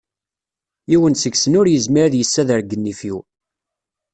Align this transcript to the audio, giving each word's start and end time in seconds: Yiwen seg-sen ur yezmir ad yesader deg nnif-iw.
Yiwen 0.91 1.15
seg-sen 1.17 1.57
ur 1.59 1.67
yezmir 1.69 2.03
ad 2.05 2.15
yesader 2.17 2.59
deg 2.63 2.71
nnif-iw. 2.79 3.17